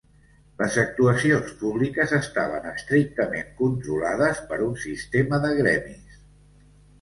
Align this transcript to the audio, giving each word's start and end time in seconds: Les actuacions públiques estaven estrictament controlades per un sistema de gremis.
Les 0.59 0.75
actuacions 0.83 1.51
públiques 1.59 2.13
estaven 2.19 2.65
estrictament 2.71 3.53
controlades 3.61 4.41
per 4.53 4.59
un 4.71 4.73
sistema 4.87 5.41
de 5.47 5.53
gremis. 5.61 6.19